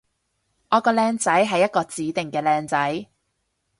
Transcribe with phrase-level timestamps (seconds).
[0.71, 3.05] 我個靚仔係一個指定嘅靚仔